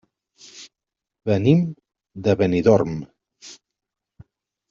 [1.31, 1.59] Venim
[2.27, 2.97] de Benidorm.